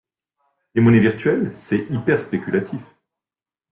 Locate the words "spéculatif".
2.19-2.81